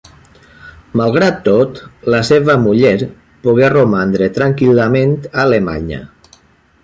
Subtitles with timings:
[1.01, 1.81] Malgrat tot,
[2.13, 2.95] la seva muller
[3.47, 6.01] pogué romandre tranquil·lament a Alemanya.